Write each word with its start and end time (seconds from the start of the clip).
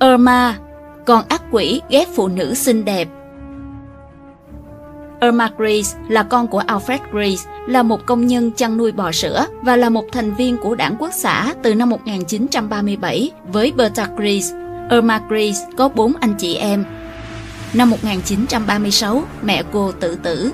Irma, 0.00 0.58
con 1.06 1.24
ác 1.28 1.42
quỷ 1.50 1.80
ghét 1.88 2.08
phụ 2.16 2.28
nữ 2.28 2.54
xinh 2.54 2.84
đẹp. 2.84 3.08
Irma 5.20 5.50
Grease 5.58 5.98
là 6.08 6.22
con 6.22 6.48
của 6.48 6.62
Alfred 6.66 6.98
Grease, 7.12 7.50
là 7.68 7.82
một 7.82 8.06
công 8.06 8.26
nhân 8.26 8.50
chăn 8.56 8.76
nuôi 8.76 8.92
bò 8.92 9.12
sữa 9.12 9.46
và 9.62 9.76
là 9.76 9.88
một 9.88 10.04
thành 10.12 10.34
viên 10.34 10.56
của 10.56 10.74
đảng 10.74 10.96
quốc 10.98 11.10
xã 11.14 11.54
từ 11.62 11.74
năm 11.74 11.90
1937 11.90 13.30
với 13.52 13.72
Bertha 13.72 14.08
Grease. 14.16 14.56
Irma 14.90 15.20
Grease 15.28 15.66
có 15.76 15.88
bốn 15.88 16.12
anh 16.20 16.34
chị 16.38 16.54
em. 16.54 16.84
Năm 17.74 17.90
1936, 17.90 19.22
mẹ 19.42 19.62
cô 19.72 19.92
tự 19.92 20.16
tử. 20.16 20.52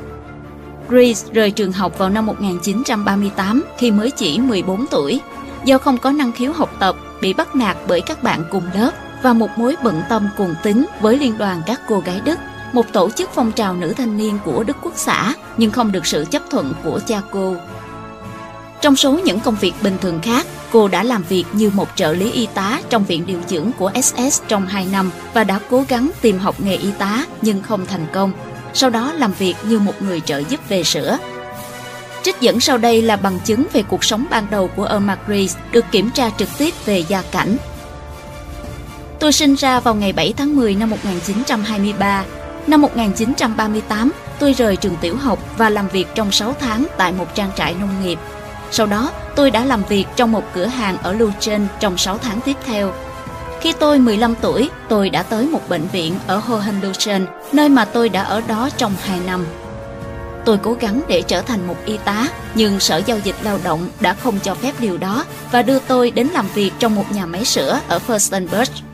Grease 0.89 1.29
rời 1.33 1.51
trường 1.51 1.73
học 1.73 1.99
vào 1.99 2.11
năm 2.11 2.27
1938 2.27 3.65
khi 3.79 3.91
mới 3.91 4.11
chỉ 4.11 4.39
14 4.39 4.87
tuổi. 4.91 5.21
Do 5.65 5.79
không 5.79 5.99
có 5.99 6.11
năng 6.11 6.33
khiếu 6.33 6.53
học 6.53 6.77
tập, 6.79 6.97
bị 7.21 7.33
bắt 7.33 7.57
nạt 7.57 7.77
bởi 7.89 8.01
các 8.01 8.23
bạn 8.23 8.45
cùng 8.51 8.63
lớp 8.75 8.91
và 9.23 9.33
một 9.33 9.59
mối 9.59 9.77
bận 9.83 10.03
tâm 10.09 10.29
cùng 10.37 10.55
tính 10.63 10.87
với 11.01 11.19
liên 11.19 11.39
đoàn 11.39 11.63
các 11.67 11.81
cô 11.89 12.01
gái 12.01 12.21
Đức, 12.25 12.39
một 12.73 12.93
tổ 12.93 13.11
chức 13.11 13.31
phong 13.35 13.53
trào 13.53 13.75
nữ 13.75 13.93
thanh 13.97 14.17
niên 14.17 14.39
của 14.45 14.65
Đức 14.65 14.77
Quốc 14.83 14.93
xã 14.97 15.35
nhưng 15.57 15.71
không 15.71 15.93
được 15.93 16.07
sự 16.07 16.25
chấp 16.31 16.43
thuận 16.51 16.73
của 16.85 17.01
cha 17.07 17.21
cô. 17.31 17.57
Trong 18.81 18.97
số 18.97 19.21
những 19.25 19.41
công 19.41 19.57
việc 19.61 19.73
bình 19.83 19.97
thường 20.01 20.21
khác, 20.23 20.47
cô 20.73 20.89
đã 20.89 21.03
làm 21.03 21.23
việc 21.29 21.45
như 21.53 21.71
một 21.75 21.89
trợ 21.95 22.13
lý 22.13 22.33
y 22.33 22.47
tá 22.47 22.81
trong 22.91 23.05
viện 23.05 23.27
điều 23.27 23.41
dưỡng 23.49 23.71
của 23.79 23.91
SS 24.03 24.43
trong 24.49 24.67
2 24.67 24.87
năm 24.93 25.11
và 25.35 25.45
đã 25.45 25.61
cố 25.71 25.85
gắng 25.89 26.11
tìm 26.21 26.39
học 26.39 26.61
nghề 26.61 26.77
y 26.77 26.91
tá 26.99 27.25
nhưng 27.43 27.63
không 27.63 27.87
thành 27.87 28.07
công. 28.13 28.33
Sau 28.75 28.91
đó 28.91 29.13
làm 29.13 29.33
việc 29.33 29.55
như 29.69 29.79
một 29.79 30.03
người 30.03 30.21
trợ 30.21 30.39
giúp 30.39 30.61
về 30.69 30.83
sữa. 30.83 31.19
Trích 32.23 32.41
dẫn 32.41 32.61
sau 32.61 32.79
đây 32.79 33.03
là 33.03 33.17
bằng 33.17 33.39
chứng 33.45 33.67
về 33.73 33.83
cuộc 33.83 34.05
sống 34.05 34.27
ban 34.31 34.47
đầu 34.51 34.71
của 34.77 34.85
Irma 34.85 35.19
Grace 35.27 35.61
được 35.73 35.85
kiểm 35.91 36.11
tra 36.11 36.31
trực 36.39 36.49
tiếp 36.59 36.75
về 36.85 37.05
gia 37.09 37.23
cảnh. 37.23 37.57
Tôi 39.27 39.33
sinh 39.33 39.55
ra 39.55 39.81
vào 39.81 39.95
ngày 39.95 40.13
7 40.13 40.35
tháng 40.37 40.57
10 40.57 40.75
năm 40.75 40.91
1923. 40.91 42.25
Năm 42.67 42.83
1938, 42.83 44.13
tôi 44.39 44.53
rời 44.53 44.77
trường 44.77 44.97
tiểu 45.01 45.17
học 45.17 45.39
và 45.59 45.71
làm 45.71 45.89
việc 45.89 46.07
trong 46.15 46.33
6 46.33 46.55
tháng 46.61 46.87
tại 46.97 47.13
một 47.13 47.35
trang 47.35 47.51
trại 47.57 47.75
nông 47.75 48.03
nghiệp. 48.03 48.19
Sau 48.71 48.87
đó, 48.87 49.11
tôi 49.37 49.51
đã 49.51 49.65
làm 49.65 49.83
việc 49.89 50.05
trong 50.17 50.33
một 50.33 50.45
cửa 50.55 50.65
hàng 50.67 50.99
ở 51.03 51.13
Luchen 51.13 51.67
trong 51.81 51.99
6 51.99 52.19
tháng 52.19 52.41
tiếp 52.41 52.57
theo. 52.67 52.93
Khi 53.61 53.73
tôi 53.73 53.99
15 53.99 54.35
tuổi, 54.41 54.71
tôi 54.89 55.11
đã 55.11 55.23
tới 55.23 55.47
một 55.47 55.69
bệnh 55.69 55.89
viện 55.89 56.15
ở 56.27 56.37
Hohenluchen, 56.37 57.27
nơi 57.53 57.69
mà 57.69 57.85
tôi 57.85 58.09
đã 58.09 58.23
ở 58.23 58.41
đó 58.41 58.69
trong 58.77 58.93
2 59.03 59.21
năm. 59.27 59.47
Tôi 60.45 60.59
cố 60.63 60.77
gắng 60.81 61.01
để 61.09 61.23
trở 61.23 61.43
thành 61.43 61.67
một 61.67 61.77
y 61.85 61.97
tá, 61.97 62.29
nhưng 62.55 62.81
Sở 62.81 63.03
Giao 63.07 63.19
dịch 63.19 63.37
Lao 63.43 63.59
động 63.65 63.89
đã 64.01 64.15
không 64.15 64.39
cho 64.43 64.55
phép 64.55 64.73
điều 64.79 64.97
đó 64.97 65.25
và 65.53 65.63
đưa 65.63 65.79
tôi 65.79 66.11
đến 66.11 66.27
làm 66.27 66.47
việc 66.55 66.73
trong 66.79 66.95
một 66.95 67.13
nhà 67.13 67.27
máy 67.27 67.45
sữa 67.45 67.81
ở 67.89 68.01
Furstenberg. 68.07 68.86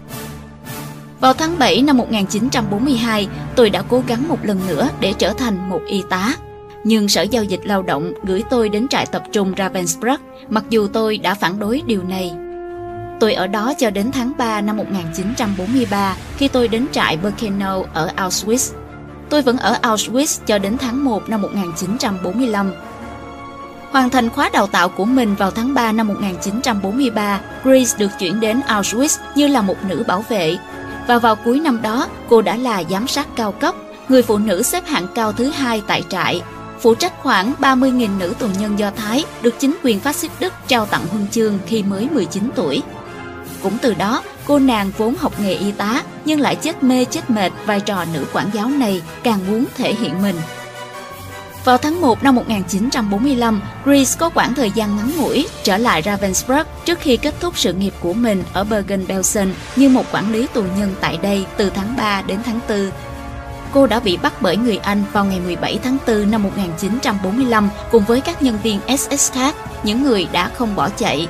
Vào 1.22 1.34
tháng 1.34 1.58
7 1.58 1.82
năm 1.82 1.96
1942, 1.96 3.28
tôi 3.56 3.70
đã 3.70 3.82
cố 3.88 4.02
gắng 4.06 4.28
một 4.28 4.44
lần 4.44 4.60
nữa 4.68 4.88
để 5.00 5.12
trở 5.18 5.32
thành 5.32 5.70
một 5.70 5.80
y 5.86 6.02
tá. 6.10 6.34
Nhưng 6.84 7.08
Sở 7.08 7.22
Giao 7.22 7.44
dịch 7.44 7.60
Lao 7.64 7.82
động 7.82 8.12
gửi 8.22 8.42
tôi 8.50 8.68
đến 8.68 8.88
trại 8.88 9.06
tập 9.06 9.22
trung 9.32 9.54
Ravensbrück, 9.56 10.18
mặc 10.48 10.64
dù 10.70 10.88
tôi 10.92 11.18
đã 11.18 11.34
phản 11.34 11.58
đối 11.58 11.82
điều 11.86 12.02
này. 12.02 12.32
Tôi 13.20 13.34
ở 13.34 13.46
đó 13.46 13.72
cho 13.78 13.90
đến 13.90 14.12
tháng 14.12 14.32
3 14.38 14.60
năm 14.60 14.76
1943 14.76 16.16
khi 16.36 16.48
tôi 16.48 16.68
đến 16.68 16.86
trại 16.92 17.16
Birkenau 17.16 17.86
ở 17.94 18.10
Auschwitz. 18.16 18.74
Tôi 19.28 19.42
vẫn 19.42 19.58
ở 19.58 19.78
Auschwitz 19.82 20.40
cho 20.46 20.58
đến 20.58 20.76
tháng 20.78 21.04
1 21.04 21.28
năm 21.28 21.42
1945. 21.42 22.72
Hoàn 23.90 24.10
thành 24.10 24.30
khóa 24.30 24.50
đào 24.52 24.66
tạo 24.66 24.88
của 24.88 25.04
mình 25.04 25.34
vào 25.34 25.50
tháng 25.50 25.74
3 25.74 25.92
năm 25.92 26.08
1943, 26.08 27.40
Grace 27.64 27.98
được 27.98 28.10
chuyển 28.18 28.40
đến 28.40 28.60
Auschwitz 28.68 29.18
như 29.34 29.46
là 29.46 29.62
một 29.62 29.76
nữ 29.88 30.04
bảo 30.06 30.24
vệ. 30.28 30.56
Và 31.06 31.18
vào 31.18 31.36
cuối 31.36 31.60
năm 31.60 31.82
đó, 31.82 32.08
cô 32.28 32.42
đã 32.42 32.56
là 32.56 32.82
giám 32.90 33.08
sát 33.08 33.28
cao 33.36 33.52
cấp, 33.52 33.74
người 34.08 34.22
phụ 34.22 34.38
nữ 34.38 34.62
xếp 34.62 34.86
hạng 34.86 35.06
cao 35.14 35.32
thứ 35.32 35.50
hai 35.50 35.82
tại 35.86 36.02
trại, 36.08 36.42
phụ 36.80 36.94
trách 36.94 37.12
khoảng 37.22 37.52
30.000 37.58 38.18
nữ 38.18 38.34
tù 38.38 38.46
nhân 38.60 38.78
Do 38.78 38.90
Thái 38.90 39.24
được 39.42 39.54
chính 39.58 39.74
quyền 39.82 40.00
phát 40.00 40.16
xít 40.16 40.30
Đức 40.40 40.52
trao 40.68 40.86
tặng 40.86 41.06
huân 41.10 41.28
chương 41.28 41.58
khi 41.66 41.82
mới 41.82 42.08
19 42.12 42.50
tuổi. 42.54 42.82
Cũng 43.62 43.78
từ 43.82 43.94
đó, 43.94 44.22
cô 44.46 44.58
nàng 44.58 44.90
vốn 44.98 45.14
học 45.18 45.32
nghề 45.40 45.54
y 45.54 45.72
tá 45.72 46.02
nhưng 46.24 46.40
lại 46.40 46.56
chết 46.56 46.82
mê 46.82 47.04
chết 47.04 47.30
mệt 47.30 47.52
vai 47.66 47.80
trò 47.80 48.04
nữ 48.14 48.24
quản 48.32 48.46
giáo 48.52 48.68
này 48.68 49.02
càng 49.22 49.40
muốn 49.50 49.64
thể 49.76 49.94
hiện 49.94 50.22
mình. 50.22 50.36
Vào 51.64 51.78
tháng 51.78 52.00
1 52.00 52.22
năm 52.22 52.34
1945, 52.34 53.60
Greece 53.84 54.10
có 54.18 54.30
khoảng 54.30 54.54
thời 54.54 54.70
gian 54.70 54.96
ngắn 54.96 55.10
ngủi 55.16 55.48
trở 55.62 55.76
lại 55.76 56.02
Ravensbrück 56.02 56.64
trước 56.84 56.98
khi 57.00 57.16
kết 57.16 57.34
thúc 57.40 57.58
sự 57.58 57.72
nghiệp 57.72 57.94
của 58.00 58.12
mình 58.12 58.44
ở 58.52 58.64
Bergen-Belsen 58.64 59.48
như 59.76 59.88
một 59.88 60.04
quản 60.12 60.32
lý 60.32 60.46
tù 60.54 60.62
nhân 60.78 60.94
tại 61.00 61.18
đây 61.22 61.46
từ 61.56 61.70
tháng 61.70 61.96
3 61.96 62.22
đến 62.22 62.38
tháng 62.44 62.60
4. 62.68 62.90
Cô 63.72 63.86
đã 63.86 64.00
bị 64.00 64.16
bắt 64.16 64.42
bởi 64.42 64.56
người 64.56 64.76
Anh 64.76 65.04
vào 65.12 65.24
ngày 65.24 65.40
17 65.40 65.78
tháng 65.82 65.96
4 66.06 66.30
năm 66.30 66.42
1945 66.42 67.68
cùng 67.90 68.04
với 68.04 68.20
các 68.20 68.42
nhân 68.42 68.58
viên 68.62 68.80
SS 68.98 69.32
khác, 69.32 69.54
những 69.82 70.02
người 70.02 70.28
đã 70.32 70.50
không 70.54 70.76
bỏ 70.76 70.88
chạy 70.88 71.28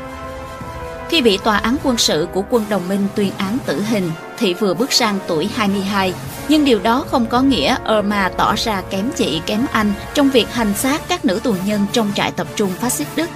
khi 1.13 1.23
bị 1.23 1.39
tòa 1.45 1.57
án 1.57 1.77
quân 1.83 1.97
sự 1.99 2.29
của 2.33 2.43
quân 2.51 2.65
đồng 2.69 2.89
minh 2.89 3.07
tuyên 3.15 3.33
án 3.39 3.59
tử 3.67 3.83
hình, 3.83 4.11
Thị 4.43 4.55
vừa 4.55 4.75
bước 4.75 4.93
sang 4.93 5.19
tuổi 5.27 5.49
22. 5.55 6.15
Nhưng 6.49 6.65
điều 6.65 6.81
đó 6.83 7.05
không 7.11 7.27
có 7.27 7.43
nghĩa 7.43 7.77
Irma 7.89 8.31
tỏ 8.37 8.55
ra 8.57 8.83
kém 8.91 9.11
chị 9.17 9.41
kém 9.47 9.67
anh 9.73 9.93
trong 10.15 10.31
việc 10.31 10.53
hành 10.53 10.75
xác 10.75 11.09
các 11.09 11.25
nữ 11.25 11.41
tù 11.43 11.55
nhân 11.67 11.87
trong 11.93 12.13
trại 12.15 12.33
tập 12.33 12.47
trung 12.57 12.71
phát 12.71 12.93
xít 12.93 13.07
Đức. 13.17 13.31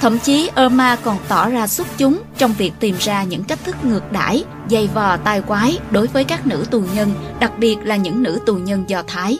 Thậm 0.00 0.18
chí 0.18 0.50
Irma 0.56 0.96
còn 0.96 1.16
tỏ 1.28 1.48
ra 1.48 1.66
xuất 1.66 1.86
chúng 1.98 2.22
trong 2.38 2.52
việc 2.52 2.72
tìm 2.80 2.96
ra 3.00 3.24
những 3.24 3.44
cách 3.44 3.58
thức 3.64 3.76
ngược 3.84 4.12
đãi, 4.12 4.44
dày 4.70 4.88
vò 4.94 5.16
tai 5.16 5.42
quái 5.42 5.78
đối 5.90 6.06
với 6.06 6.24
các 6.24 6.46
nữ 6.46 6.64
tù 6.70 6.82
nhân, 6.94 7.12
đặc 7.40 7.52
biệt 7.58 7.76
là 7.84 7.96
những 7.96 8.22
nữ 8.22 8.38
tù 8.46 8.54
nhân 8.54 8.84
Do 8.86 9.02
Thái. 9.06 9.38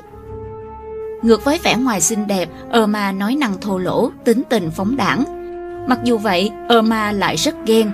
Ngược 1.22 1.44
với 1.44 1.58
vẻ 1.62 1.76
ngoài 1.76 2.00
xinh 2.00 2.26
đẹp, 2.26 2.48
Irma 2.72 3.12
nói 3.12 3.34
năng 3.34 3.60
thô 3.60 3.78
lỗ, 3.78 4.10
tính 4.24 4.42
tình 4.48 4.70
phóng 4.70 4.96
đảng, 4.96 5.40
Mặc 5.88 5.98
dù 6.04 6.18
vậy, 6.18 6.50
Irma 6.68 7.12
lại 7.12 7.36
rất 7.36 7.54
ghen. 7.66 7.92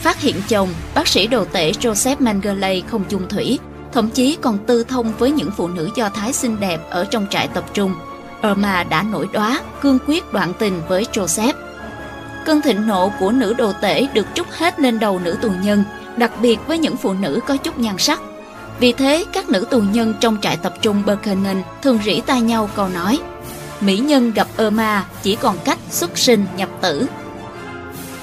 Phát 0.00 0.20
hiện 0.20 0.36
chồng, 0.48 0.68
bác 0.94 1.08
sĩ 1.08 1.26
đồ 1.26 1.44
tể 1.44 1.72
Joseph 1.72 2.16
Mengele 2.18 2.80
không 2.90 3.04
chung 3.08 3.28
thủy, 3.28 3.58
thậm 3.92 4.10
chí 4.10 4.38
còn 4.42 4.58
tư 4.66 4.84
thông 4.84 5.12
với 5.18 5.30
những 5.30 5.50
phụ 5.50 5.68
nữ 5.68 5.90
do 5.94 6.08
Thái 6.08 6.32
xinh 6.32 6.60
đẹp 6.60 6.80
ở 6.90 7.04
trong 7.04 7.26
trại 7.30 7.48
tập 7.48 7.64
trung. 7.74 7.94
Ờ 8.40 8.48
Irma 8.48 8.84
đã 8.84 9.02
nổi 9.02 9.28
đóa, 9.32 9.60
cương 9.80 9.98
quyết 10.06 10.32
đoạn 10.32 10.52
tình 10.58 10.80
với 10.88 11.06
Joseph. 11.12 11.52
Cơn 12.46 12.62
thịnh 12.62 12.86
nộ 12.86 13.12
của 13.20 13.32
nữ 13.32 13.54
đồ 13.54 13.72
tể 13.80 14.06
được 14.14 14.26
trút 14.34 14.46
hết 14.50 14.80
lên 14.80 14.98
đầu 14.98 15.18
nữ 15.18 15.36
tù 15.42 15.50
nhân, 15.62 15.84
đặc 16.16 16.32
biệt 16.40 16.58
với 16.66 16.78
những 16.78 16.96
phụ 16.96 17.12
nữ 17.12 17.40
có 17.46 17.56
chút 17.56 17.78
nhan 17.78 17.98
sắc. 17.98 18.20
Vì 18.80 18.92
thế, 18.92 19.24
các 19.32 19.48
nữ 19.48 19.66
tù 19.70 19.80
nhân 19.80 20.14
trong 20.20 20.36
trại 20.42 20.56
tập 20.56 20.74
trung 20.82 21.02
Birkenau 21.06 21.54
thường 21.82 21.98
rỉ 22.04 22.20
tai 22.20 22.40
nhau 22.40 22.70
câu 22.76 22.88
nói 22.88 23.20
Mỹ 23.80 23.98
nhân 23.98 24.32
gặp 24.32 24.48
Irma 24.56 25.04
chỉ 25.22 25.36
còn 25.36 25.56
cách 25.64 25.78
xuất 25.90 26.18
sinh 26.18 26.46
nhập 26.56 26.68
tử. 26.80 27.06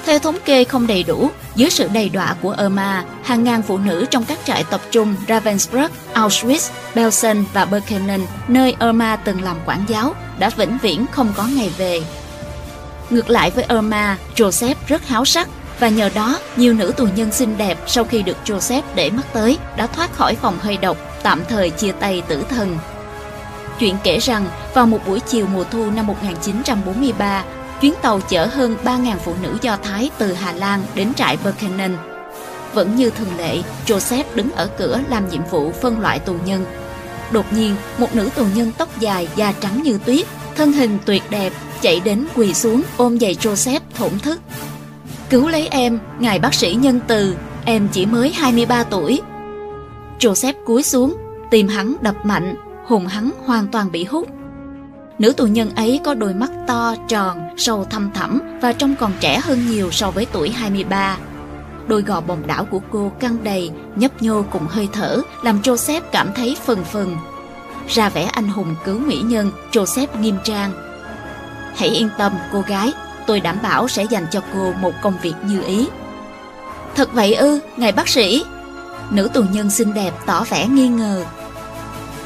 Theo 0.06 0.18
thống 0.18 0.36
kê 0.44 0.64
không 0.64 0.86
đầy 0.86 1.02
đủ, 1.02 1.30
dưới 1.54 1.70
sự 1.70 1.88
đầy 1.92 2.08
đọa 2.08 2.34
của 2.42 2.54
Irma, 2.58 3.04
hàng 3.22 3.44
ngàn 3.44 3.62
phụ 3.62 3.78
nữ 3.78 4.06
trong 4.10 4.24
các 4.24 4.38
trại 4.44 4.64
tập 4.70 4.80
trung 4.90 5.14
Ravensbrück, 5.28 5.88
Auschwitz, 6.14 6.70
Belsen 6.94 7.44
và 7.52 7.64
Birkenau, 7.64 8.18
nơi 8.48 8.76
Irma 8.80 9.16
từng 9.16 9.42
làm 9.42 9.56
quản 9.66 9.84
giáo, 9.88 10.14
đã 10.38 10.50
vĩnh 10.50 10.78
viễn 10.82 11.06
không 11.12 11.32
có 11.36 11.44
ngày 11.44 11.70
về. 11.78 12.02
Ngược 13.10 13.30
lại 13.30 13.50
với 13.50 13.64
Irma, 13.68 14.18
Joseph 14.36 14.74
rất 14.86 15.08
háo 15.08 15.24
sắc 15.24 15.48
và 15.80 15.88
nhờ 15.88 16.10
đó 16.14 16.38
nhiều 16.56 16.74
nữ 16.74 16.92
tù 16.96 17.06
nhân 17.16 17.32
xinh 17.32 17.58
đẹp 17.58 17.78
sau 17.86 18.04
khi 18.04 18.22
được 18.22 18.36
Joseph 18.44 18.82
để 18.94 19.10
mắt 19.10 19.32
tới 19.32 19.58
đã 19.76 19.86
thoát 19.86 20.14
khỏi 20.14 20.34
phòng 20.34 20.58
hơi 20.60 20.76
độc, 20.76 20.96
tạm 21.22 21.42
thời 21.48 21.70
chia 21.70 21.92
tay 21.92 22.22
tử 22.28 22.44
thần. 22.50 22.78
Chuyện 23.78 23.96
kể 24.04 24.18
rằng, 24.18 24.46
vào 24.74 24.86
một 24.86 24.98
buổi 25.06 25.20
chiều 25.20 25.46
mùa 25.46 25.64
thu 25.64 25.90
năm 25.90 26.06
1943, 26.06 27.44
chuyến 27.80 27.94
tàu 28.02 28.20
chở 28.20 28.46
hơn 28.46 28.76
3.000 28.84 29.16
phụ 29.16 29.34
nữ 29.42 29.58
Do 29.62 29.76
Thái 29.76 30.10
từ 30.18 30.32
Hà 30.32 30.52
Lan 30.52 30.82
đến 30.94 31.14
trại 31.14 31.38
Birkenau. 31.44 31.90
Vẫn 32.74 32.96
như 32.96 33.10
thường 33.10 33.36
lệ, 33.38 33.62
Joseph 33.86 34.24
đứng 34.34 34.50
ở 34.52 34.70
cửa 34.78 35.00
làm 35.08 35.28
nhiệm 35.28 35.42
vụ 35.50 35.72
phân 35.72 36.00
loại 36.00 36.18
tù 36.18 36.34
nhân. 36.46 36.64
Đột 37.32 37.52
nhiên, 37.52 37.76
một 37.98 38.14
nữ 38.14 38.28
tù 38.36 38.44
nhân 38.54 38.72
tóc 38.78 39.00
dài, 39.00 39.28
da 39.36 39.52
trắng 39.60 39.82
như 39.82 39.98
tuyết, 40.04 40.26
thân 40.56 40.72
hình 40.72 40.98
tuyệt 41.06 41.22
đẹp, 41.30 41.52
chạy 41.80 42.00
đến 42.00 42.26
quỳ 42.34 42.54
xuống 42.54 42.82
ôm 42.96 43.18
giày 43.18 43.34
Joseph 43.34 43.80
thổn 43.94 44.18
thức. 44.18 44.40
Cứu 45.30 45.48
lấy 45.48 45.68
em, 45.68 45.98
ngài 46.18 46.38
bác 46.38 46.54
sĩ 46.54 46.74
nhân 46.74 47.00
từ, 47.06 47.36
em 47.64 47.88
chỉ 47.92 48.06
mới 48.06 48.32
23 48.32 48.82
tuổi. 48.82 49.20
Joseph 50.18 50.54
cúi 50.66 50.82
xuống, 50.82 51.16
tìm 51.50 51.68
hắn 51.68 51.96
đập 52.00 52.14
mạnh, 52.24 52.54
hồn 52.86 53.06
hắn 53.06 53.30
hoàn 53.46 53.66
toàn 53.66 53.92
bị 53.92 54.04
hút. 54.04 54.28
Nữ 55.18 55.32
tù 55.32 55.46
nhân 55.46 55.74
ấy 55.76 56.00
có 56.04 56.14
đôi 56.14 56.34
mắt 56.34 56.50
to, 56.66 56.94
tròn, 57.08 57.40
sâu 57.56 57.84
thăm 57.84 58.10
thẳm 58.14 58.58
và 58.60 58.72
trông 58.72 58.94
còn 58.96 59.12
trẻ 59.20 59.38
hơn 59.38 59.70
nhiều 59.70 59.90
so 59.90 60.10
với 60.10 60.26
tuổi 60.32 60.50
23. 60.50 61.16
Đôi 61.86 62.02
gò 62.02 62.20
bồng 62.20 62.46
đảo 62.46 62.64
của 62.64 62.80
cô 62.92 63.12
căng 63.20 63.44
đầy, 63.44 63.70
nhấp 63.96 64.22
nhô 64.22 64.44
cùng 64.50 64.66
hơi 64.66 64.88
thở, 64.92 65.22
làm 65.42 65.60
Joseph 65.60 66.00
cảm 66.12 66.32
thấy 66.36 66.56
phần 66.64 66.84
phần. 66.84 67.16
Ra 67.88 68.08
vẻ 68.08 68.24
anh 68.24 68.48
hùng 68.48 68.74
cứu 68.84 68.98
mỹ 68.98 69.16
nhân, 69.24 69.50
Joseph 69.72 70.20
nghiêm 70.20 70.36
trang. 70.44 70.72
Hãy 71.76 71.88
yên 71.88 72.08
tâm, 72.18 72.32
cô 72.52 72.60
gái, 72.60 72.92
tôi 73.26 73.40
đảm 73.40 73.58
bảo 73.62 73.88
sẽ 73.88 74.04
dành 74.04 74.26
cho 74.30 74.40
cô 74.54 74.72
một 74.72 74.92
công 75.02 75.14
việc 75.22 75.34
như 75.46 75.62
ý. 75.62 75.88
Thật 76.94 77.12
vậy 77.12 77.34
ư, 77.34 77.60
ngài 77.76 77.92
bác 77.92 78.08
sĩ? 78.08 78.44
Nữ 79.10 79.28
tù 79.34 79.42
nhân 79.42 79.70
xinh 79.70 79.94
đẹp 79.94 80.12
tỏ 80.26 80.44
vẻ 80.44 80.68
nghi 80.68 80.88
ngờ. 80.88 81.24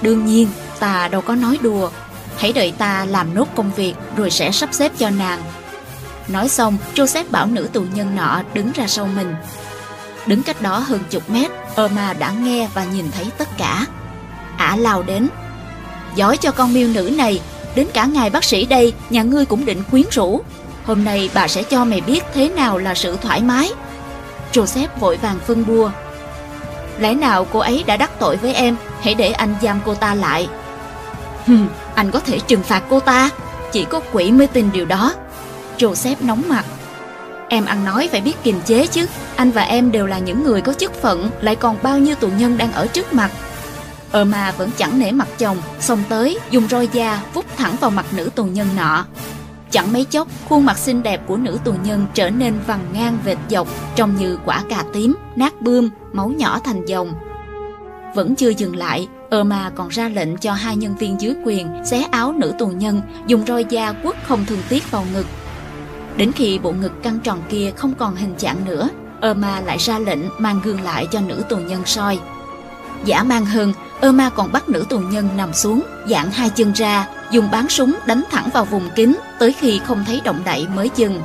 Đương 0.02 0.26
nhiên, 0.26 0.48
ta 0.78 1.08
đâu 1.08 1.20
có 1.20 1.34
nói 1.34 1.58
đùa. 1.62 1.90
Hãy 2.40 2.52
đợi 2.52 2.72
ta 2.78 3.04
làm 3.04 3.34
nốt 3.34 3.46
công 3.54 3.70
việc 3.76 3.94
rồi 4.16 4.31
sẽ 4.31 4.50
sắp 4.50 4.69
xếp 4.72 4.92
cho 4.98 5.10
nàng. 5.10 5.42
Nói 6.28 6.48
xong, 6.48 6.76
Joseph 6.94 7.25
bảo 7.31 7.46
nữ 7.46 7.69
tù 7.72 7.82
nhân 7.94 8.16
nọ 8.16 8.42
đứng 8.54 8.72
ra 8.72 8.87
sau 8.87 9.08
mình. 9.16 9.34
Đứng 10.26 10.42
cách 10.42 10.62
đó 10.62 10.78
hơn 10.78 11.00
chục 11.10 11.31
mét, 11.31 11.50
Irma 11.76 12.12
đã 12.12 12.31
nghe 12.31 12.69
và 12.75 12.84
nhìn 12.84 13.10
thấy 13.10 13.26
tất 13.38 13.48
cả. 13.58 13.87
Ả 14.56 14.76
lao 14.76 15.02
đến. 15.02 15.28
Giỏi 16.14 16.37
cho 16.37 16.50
con 16.52 16.75
miêu 16.75 16.88
nữ 16.88 17.14
này, 17.16 17.40
đến 17.75 17.87
cả 17.94 18.04
ngài 18.04 18.31
bác 18.31 18.44
sĩ 18.44 18.66
đây, 18.66 18.93
nhà 19.10 19.22
ngươi 19.22 19.44
cũng 19.44 19.64
định 19.64 19.82
quyến 19.90 20.04
rũ. 20.10 20.40
Hôm 20.84 21.04
nay 21.04 21.31
bà 21.34 21.48
sẽ 21.48 21.62
cho 21.62 21.84
mày 21.84 22.00
biết 22.00 22.25
thế 22.34 22.48
nào 22.48 22.78
là 22.78 22.94
sự 22.94 23.16
thoải 23.22 23.40
mái. 23.40 23.70
Joseph 24.52 24.88
vội 25.00 25.16
vàng 25.16 25.38
phân 25.46 25.66
bua. 25.66 25.90
Lẽ 26.98 27.14
nào 27.14 27.46
cô 27.52 27.58
ấy 27.58 27.84
đã 27.86 27.96
đắc 27.96 28.10
tội 28.19 28.36
với 28.36 28.54
em, 28.54 28.76
hãy 29.02 29.14
để 29.14 29.31
anh 29.31 29.54
giam 29.62 29.81
cô 29.84 29.94
ta 29.94 30.14
lại. 30.14 30.48
Hừm, 31.46 31.69
anh 31.94 32.10
có 32.10 32.20
thể 32.20 32.38
trừng 32.38 32.62
phạt 32.62 32.82
cô 32.90 33.00
ta, 33.00 33.31
chỉ 33.72 33.84
có 33.84 34.00
quỷ 34.12 34.32
mới 34.32 34.46
tin 34.46 34.72
điều 34.72 34.87
đó. 34.87 35.14
Joseph 35.78 36.16
nóng 36.20 36.42
mặt. 36.48 36.64
Em 37.48 37.64
ăn 37.64 37.84
nói 37.84 38.08
phải 38.12 38.20
biết 38.20 38.42
kiềm 38.42 38.60
chế 38.66 38.87
chứ, 38.87 39.06
anh 39.37 39.50
và 39.50 39.62
em 39.62 39.92
đều 39.92 40.06
là 40.06 40.19
những 40.19 40.44
người 40.44 40.60
có 40.60 40.72
chức 40.72 41.02
phận, 41.02 41.31
lại 41.40 41.56
còn 41.56 41.76
bao 41.82 41.98
nhiêu 41.98 42.14
tù 42.14 42.28
nhân 42.28 42.58
đang 42.58 42.72
ở 42.72 42.87
trước 42.87 43.12
mặt. 43.12 43.31
Irma 44.12 44.52
vẫn 44.58 44.70
chẳng 44.76 44.98
nể 44.98 45.12
mặt 45.12 45.28
chồng, 45.38 45.56
xông 45.81 46.02
tới, 46.08 46.38
dùng 46.50 46.69
roi 46.69 46.88
da 46.92 47.22
vút 47.34 47.44
thẳng 47.56 47.76
vào 47.81 47.90
mặt 47.90 48.06
nữ 48.12 48.31
tù 48.34 48.44
nhân 48.44 48.69
nọ. 48.76 49.04
Chẳng 49.70 49.93
mấy 49.93 50.04
chốc, 50.04 50.28
khuôn 50.48 50.66
mặt 50.66 50.78
xinh 50.78 51.02
đẹp 51.02 51.20
của 51.26 51.36
nữ 51.36 51.58
tù 51.64 51.75
nhân 51.84 52.06
trở 52.14 52.31
nên 52.31 52.54
vằn 52.66 52.81
ngang 52.93 53.19
vệt 53.25 53.38
dọc, 53.50 53.69
trông 53.96 54.16
như 54.16 54.38
quả 54.44 54.62
cà 54.70 54.84
tím, 54.93 55.14
nát 55.36 55.60
bươm, 55.60 55.90
máu 56.12 56.28
nhỏ 56.28 56.60
thành 56.64 56.84
dòng. 56.86 57.12
Vẫn 58.14 58.34
chưa 58.34 58.48
dừng 58.48 58.76
lại, 58.76 59.08
Irma 59.31 59.71
còn 59.75 59.88
ra 59.88 60.09
lệnh 60.09 60.37
cho 60.37 60.53
hai 60.53 60.77
nhân 60.77 60.97
viên 60.97 61.21
dưới 61.21 61.35
quyền 61.44 61.69
xé 61.85 62.06
áo 62.11 62.32
nữ 62.32 62.53
tù 62.59 62.67
nhân, 62.67 63.03
dùng 63.27 63.47
roi 63.47 63.65
da 63.65 63.93
quất 63.93 64.17
không 64.25 64.47
thương 64.47 64.62
tiếc 64.69 64.91
vào 64.91 65.05
ngực. 65.12 65.27
Đến 66.17 66.32
khi 66.32 66.59
bộ 66.59 66.73
ngực 66.73 67.03
căng 67.03 67.21
tròn 67.21 67.43
kia 67.49 67.73
không 67.77 67.94
còn 67.94 68.17
hình 68.17 68.35
trạng 68.35 68.65
nữa, 68.65 68.88
Irma 69.23 69.61
lại 69.61 69.79
ra 69.79 69.99
lệnh 69.99 70.21
mang 70.38 70.61
gương 70.65 70.81
lại 70.81 71.09
cho 71.11 71.21
nữ 71.21 71.43
tù 71.49 71.56
nhân 71.56 71.82
soi. 71.87 72.19
Giả 73.05 73.23
mang 73.23 73.47
hơn, 73.47 73.73
Irma 74.00 74.31
còn 74.31 74.53
bắt 74.53 74.69
nữ 74.69 74.85
tù 74.88 74.99
nhân 74.99 75.29
nằm 75.37 75.53
xuống, 75.53 75.82
giãn 76.09 76.31
hai 76.32 76.50
chân 76.50 76.73
ra, 76.73 77.06
dùng 77.31 77.49
bán 77.53 77.69
súng 77.69 77.94
đánh 78.06 78.23
thẳng 78.31 78.49
vào 78.53 78.65
vùng 78.65 78.91
kín, 78.94 79.17
tới 79.38 79.53
khi 79.53 79.81
không 79.85 80.05
thấy 80.06 80.21
động 80.25 80.41
đậy 80.44 80.67
mới 80.75 80.91
dừng. 80.97 81.21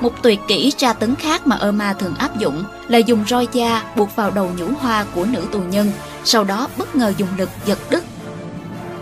Một 0.00 0.22
tuyệt 0.22 0.40
kỹ 0.48 0.72
tra 0.76 0.92
tấn 0.92 1.14
khác 1.14 1.46
mà 1.46 1.58
Irma 1.62 1.92
thường 1.92 2.14
áp 2.14 2.38
dụng 2.38 2.64
là 2.88 2.98
dùng 2.98 3.24
roi 3.28 3.48
da 3.52 3.82
buộc 3.96 4.16
vào 4.16 4.30
đầu 4.30 4.50
nhũ 4.58 4.66
hoa 4.80 5.04
của 5.14 5.24
nữ 5.24 5.44
tù 5.52 5.60
nhân, 5.60 5.92
sau 6.24 6.44
đó 6.44 6.68
bất 6.76 6.96
ngờ 6.96 7.12
dùng 7.16 7.28
lực 7.38 7.50
giật 7.66 7.78
đứt. 7.90 8.04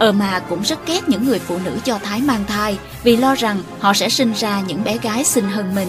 Irma 0.01 0.39
cũng 0.49 0.63
rất 0.63 0.87
ghét 0.87 1.09
những 1.09 1.27
người 1.27 1.39
phụ 1.39 1.59
nữ 1.65 1.79
do 1.85 1.99
Thái 1.99 2.21
mang 2.21 2.45
thai 2.49 2.79
vì 3.03 3.17
lo 3.17 3.35
rằng 3.35 3.63
họ 3.81 3.95
sẽ 3.95 4.09
sinh 4.09 4.33
ra 4.33 4.61
những 4.61 4.85
bé 4.85 4.99
gái 4.99 5.25
xinh 5.25 5.49
hơn 5.49 5.75
mình. 5.75 5.89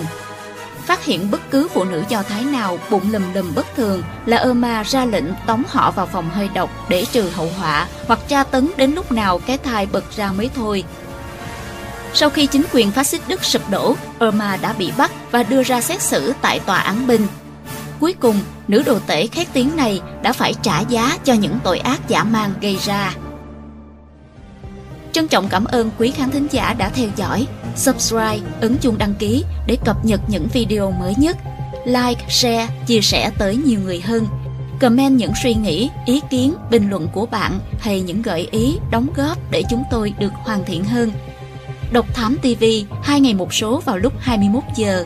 Phát 0.86 1.06
hiện 1.06 1.31
bất 1.31 1.52
cứ 1.52 1.68
phụ 1.74 1.84
nữ 1.84 2.04
do 2.10 2.24
Thái 2.24 2.44
nào 2.44 2.80
bụng 2.90 3.12
lùm 3.12 3.34
lùm 3.34 3.56
bất 3.56 3.66
thường 3.76 4.04
là 4.26 4.38
Irma 4.38 4.84
ra 4.84 5.06
lệnh 5.06 5.26
tống 5.48 5.64
họ 5.68 5.92
vào 5.92 6.06
phòng 6.06 6.30
hơi 6.30 6.50
độc 6.54 6.70
để 6.90 7.06
trừ 7.12 7.30
hậu 7.30 7.52
họa 7.60 7.88
hoặc 8.08 8.20
tra 8.28 8.44
tấn 8.44 8.70
đến 8.78 8.92
lúc 8.92 9.12
nào 9.12 9.40
cái 9.40 9.58
thai 9.58 9.86
bật 9.86 10.04
ra 10.16 10.31
mới 10.31 10.50
thôi. 10.56 10.84
Sau 12.14 12.30
khi 12.30 12.46
chính 12.46 12.64
quyền 12.74 12.92
phát 12.92 13.08
xít 13.08 13.22
Đức 13.28 13.44
sụp 13.44 13.70
đổ, 13.70 13.96
Irma 14.20 14.58
đã 14.58 14.74
bị 14.74 14.92
bắt 14.98 15.12
và 15.31 15.44
đưa 15.44 15.64
ra 15.64 15.81
xét 15.81 16.02
xử 16.02 16.34
tại 16.42 16.60
tòa 16.60 16.80
án 16.80 17.08
binh. 17.08 17.28
Cuối 18.00 18.13
cùng, 18.19 18.36
nữ 18.68 18.84
đồ 18.86 19.00
tể 19.07 19.28
khét 19.28 19.48
tiếng 19.54 19.75
này 19.75 20.01
đã 20.24 20.34
phải 20.34 20.54
trả 20.62 20.80
giá 20.80 21.18
cho 21.24 21.34
những 21.34 21.60
tội 21.63 21.80
ác 21.80 22.07
giả 22.07 22.24
mang 22.24 22.54
gây 22.62 22.78
ra. 22.86 23.13
Trân 25.12 25.28
trọng 25.28 25.50
cảm 25.50 25.66
ơn 25.66 25.92
quý 25.98 26.12
khán 26.12 26.31
thính 26.31 26.48
giả 26.51 26.74
đã 26.74 26.90
theo 26.90 27.10
dõi. 27.16 27.48
Subscribe, 27.75 28.40
ấn 28.62 28.78
chuông 28.78 28.98
đăng 28.98 29.13
ký 29.13 29.44
để 29.68 29.78
cập 29.86 30.06
nhật 30.06 30.22
những 30.28 30.48
video 30.54 30.92
mới 30.92 31.13
nhất. 31.18 31.38
Like, 31.86 32.25
share, 32.30 32.68
chia 32.86 33.01
sẻ 33.01 33.31
tới 33.38 33.56
nhiều 33.56 33.80
người 33.80 34.02
hơn. 34.02 34.28
Comment 34.80 35.18
những 35.18 35.31
suy 35.44 35.54
nghĩ, 35.54 35.90
ý 36.06 36.22
kiến, 36.30 36.54
bình 36.72 36.90
luận 36.90 37.07
của 37.13 37.25
bạn 37.25 37.60
hay 37.80 38.02
những 38.02 38.22
gợi 38.22 38.48
ý, 38.52 38.78
đóng 38.92 39.07
góp 39.16 39.38
để 39.52 39.63
chúng 39.69 39.84
tôi 39.92 40.13
được 40.19 40.34
hoàn 40.34 40.66
thiện 40.66 40.84
hơn. 40.84 41.12
Độc 41.92 42.06
Thám 42.13 42.38
TV, 42.38 42.63
hai 43.04 43.19
ngày 43.19 43.34
một 43.34 43.54
số 43.54 43.81
vào 43.86 43.98
lúc 43.98 44.13
21 44.19 44.63
giờ. 44.75 45.06